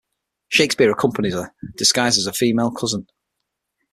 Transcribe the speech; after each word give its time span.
Shakespeare 0.49 0.89
accompanies 0.91 1.35
her, 1.35 1.53
disguised 1.77 2.17
as 2.17 2.25
her 2.25 2.31
female 2.31 2.71
cousin. 2.71 3.05